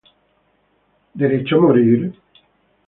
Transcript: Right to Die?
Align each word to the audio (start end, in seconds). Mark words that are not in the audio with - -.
Right 1.19 1.45
to 1.49 1.59
Die? 1.75 2.17